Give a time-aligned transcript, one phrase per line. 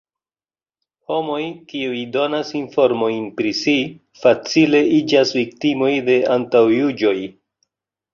[1.09, 1.41] Homoj,
[1.73, 3.75] kiuj donas informojn pri si,
[4.21, 7.13] facile iĝas viktimoj de antaŭjuĝoj.